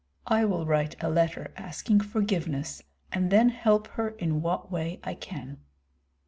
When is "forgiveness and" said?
1.99-3.29